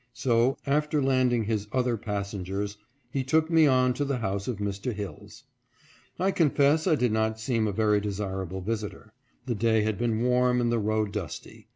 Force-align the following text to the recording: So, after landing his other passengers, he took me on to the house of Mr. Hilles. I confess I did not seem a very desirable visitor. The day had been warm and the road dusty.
So, 0.13 0.57
after 0.65 0.99
landing 0.99 1.43
his 1.43 1.67
other 1.71 1.95
passengers, 1.95 2.75
he 3.11 3.23
took 3.23 3.51
me 3.51 3.67
on 3.67 3.93
to 3.93 4.03
the 4.03 4.17
house 4.17 4.47
of 4.47 4.57
Mr. 4.57 4.91
Hilles. 4.93 5.43
I 6.17 6.31
confess 6.31 6.87
I 6.87 6.95
did 6.95 7.11
not 7.11 7.39
seem 7.39 7.67
a 7.67 7.71
very 7.71 8.01
desirable 8.01 8.61
visitor. 8.61 9.13
The 9.45 9.53
day 9.53 9.83
had 9.83 9.99
been 9.99 10.23
warm 10.23 10.59
and 10.59 10.71
the 10.71 10.79
road 10.79 11.11
dusty. 11.11 11.67